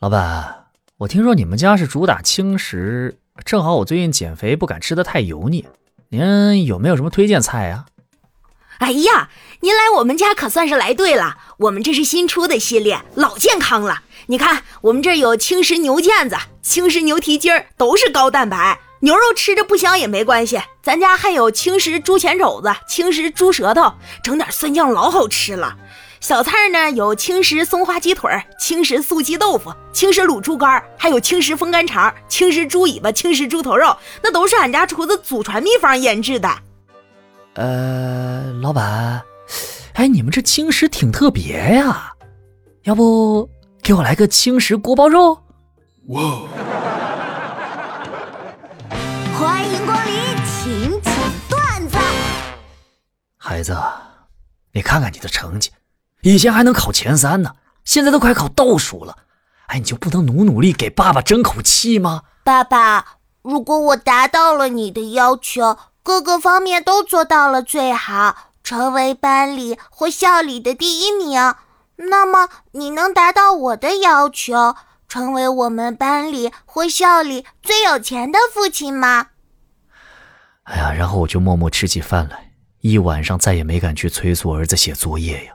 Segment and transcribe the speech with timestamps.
[0.00, 0.66] 老板，
[0.98, 5.66] 我听说你们家是主打轻食，正好我最近减肥不敢吃的太油腻，
[6.10, 7.86] 您有没有什么推荐菜啊？
[8.78, 14.04] 哎呀，您来我们家可算是来对了，我们这是新出的系列，老健康了。
[14.26, 18.78] 你看，我们这有轻食牛腱子、轻食牛蹄筋儿，都是高蛋白。
[19.00, 25.76] 牛肉吃着不香也没关系，咱家还有轻食猪前肘子、轻食猪舌头，整点蒜酱老好吃了。
[26.20, 36.50] 小菜呢有青石松花鸡腿、青石素鸡豆腐、青石卤猪肝，还有青石风干肠、青石猪尾巴、青石猪头肉，那都是俺家厨子祖传秘方腌制的。
[37.54, 39.22] 呃，老板，
[39.94, 42.12] 哎，你们这青石挺特别呀，
[42.82, 43.48] 要不
[43.82, 45.38] 给我来个青石锅包肉？
[46.08, 46.42] 哇！
[49.38, 50.14] 欢迎光临，
[50.44, 51.14] 请讲
[51.48, 51.96] 段子。
[53.36, 53.76] 孩子，
[54.72, 55.70] 你看看你的成绩，
[56.22, 57.54] 以前还能考前三呢，
[57.84, 59.16] 现在都快考倒数了。
[59.66, 62.22] 哎，你就不能努努力给爸爸争口气吗？
[62.42, 65.78] 爸爸，如果我达到了你的要求。
[66.00, 71.54] 各个方面都做到了最好，成为班里或校里的第一名。
[71.96, 74.74] 那么，你能达到我的要求，
[75.06, 79.26] 成为我们班里或校里最有钱的父亲吗？
[80.62, 85.52] 哎呀，然后我就默默吃起饭来，一晚上再也没敢去催促儿子写作业呀。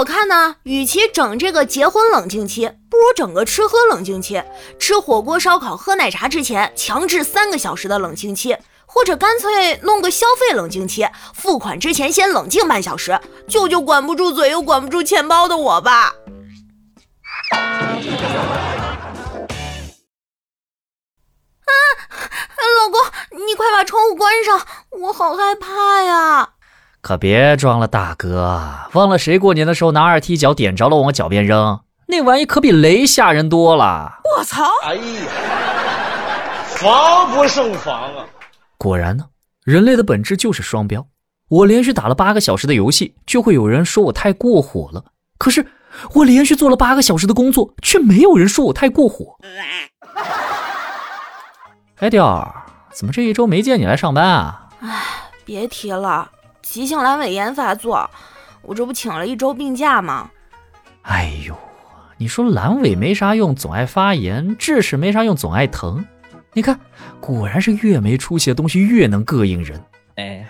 [0.00, 4.42] 我看呢，与其整这个结婚冷静期，不如整个吃喝冷静期。
[4.78, 8.56] 吃火锅、烧烤、喝奶茶之前，强制三个小时的冷静期，
[8.86, 16.14] 或者干脆弄个消费冷静期，付款之前先冷静半小时，救救管不住嘴又管不住钱包的我吧。
[21.66, 21.70] 啊，
[22.78, 22.98] 老公，
[23.46, 24.66] 你快把窗户关上，
[25.02, 26.54] 我好害怕呀。
[27.00, 28.60] 可别装了，大哥！
[28.92, 31.80] 忘了谁过年的时候拿二踢脚点着了往我脚边扔？
[32.06, 34.20] 那玩意可比雷吓人多了！
[34.36, 34.64] 我操！
[34.84, 35.02] 哎呀，
[36.66, 38.26] 防不胜防啊！
[38.76, 39.24] 果然呢，
[39.64, 41.06] 人类的本质就是双标。
[41.48, 45.02] 我连续打了八个小时的游戏，就会有人说我太过火了；
[45.38, 45.66] 可是
[46.14, 49.36] 我连续做了八个小时的工作，却没有人说我太过火。
[51.96, 52.54] 哎，雕儿，
[52.92, 54.68] 怎么这一周没见你来上班啊？
[54.82, 54.88] 哎，
[55.44, 56.30] 别提了。
[56.62, 58.08] 急性阑尾炎发作，
[58.62, 60.30] 我这不请了一周病假吗？
[61.02, 61.56] 哎呦，
[62.18, 66.04] 你说阑尾没啥用，总爱发炎；智齿没啥用，总爱疼。
[66.52, 66.78] 你看，
[67.20, 69.82] 果然是越没出息的东西越能膈应人。
[70.16, 70.46] 哎，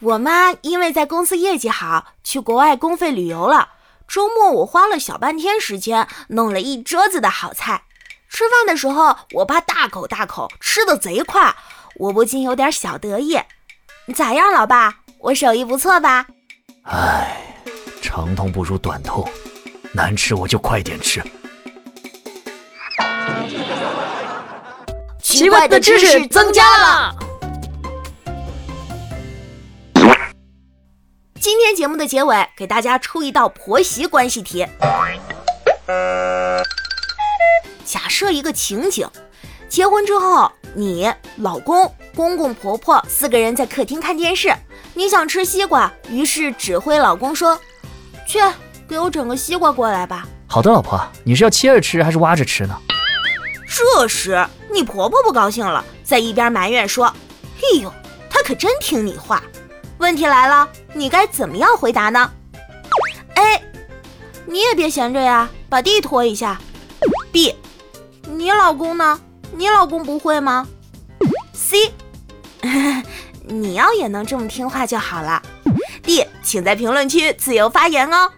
[0.00, 3.70] 我妈因为在公司业绩好，去国外公费旅游了。
[4.06, 7.82] 周末我花了小半天时间，弄了一桌子的好菜。
[8.28, 11.54] 吃饭的时候，我爸大口大口吃的贼快，
[11.96, 13.38] 我不禁有点小得意。
[14.14, 14.94] 咋样，老爸？
[15.18, 16.26] 我手艺不错吧？
[16.84, 17.36] 唉，
[18.00, 19.28] 长痛不如短痛，
[19.92, 21.20] 难吃我就快点吃。
[25.20, 27.14] 奇怪的知识增加了。
[31.40, 34.66] 今天节目的结尾，给大家出一道婆媳关系题。
[37.84, 39.08] 假设一个情景。
[39.68, 44.50] 结婚之后，你老公、公公、婆婆四个人在客厅看电视。
[44.94, 47.60] 你想吃西瓜，于是指挥老公说
[48.26, 48.38] ：“去
[48.88, 52.74] 给我整个西瓜过来吧。”好的，老婆，你是要切着吃还是挖着吃呢？
[53.68, 57.04] 这时你婆婆不高兴了，在一边埋怨说
[57.60, 57.92] ：“哎呦，
[58.30, 59.42] 她可真听你话。”
[59.98, 62.30] 问题来了，你该怎么样回答呢
[63.34, 63.62] ？A，
[64.46, 66.58] 你也别闲着呀，把地拖一下。
[67.30, 67.54] B，
[68.22, 69.20] 你老公呢？
[69.52, 70.66] 你老公不会吗
[71.52, 71.92] ？C，
[73.46, 75.42] 你要也能这么听话就好了。
[76.02, 78.30] 弟请在评论区自由发言哦。